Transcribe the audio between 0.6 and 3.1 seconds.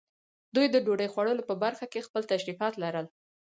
د ډوډۍ خوړلو په برخه کې خپل تشریفات لرل.